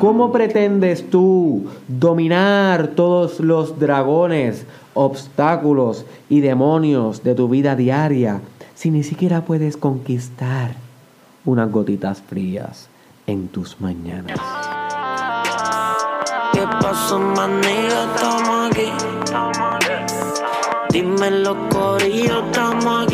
¿Cómo 0.00 0.32
pretendes 0.32 1.08
tú 1.08 1.66
dominar 1.86 2.88
todos 2.88 3.38
los 3.38 3.78
dragones? 3.78 4.66
obstáculos 4.94 6.04
y 6.28 6.40
demonios 6.40 7.22
de 7.22 7.34
tu 7.34 7.48
vida 7.48 7.76
diaria 7.76 8.40
si 8.74 8.90
ni 8.90 9.02
siquiera 9.02 9.44
puedes 9.44 9.76
conquistar 9.76 10.74
unas 11.44 11.70
gotitas 11.70 12.22
frías 12.22 12.88
en 13.26 13.48
tus 13.48 13.80
mañanas. 13.80 14.38
¿Qué 16.52 16.66
pasó? 16.80 17.20
Estamos 17.62 18.70
aquí. 18.70 18.92
Dime 20.92 21.30
los 21.30 21.56
estamos 22.16 23.04
aquí. 23.04 23.09